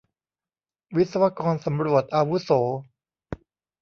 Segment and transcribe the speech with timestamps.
[0.95, 2.49] วิศวกรสำรวจอาวุโส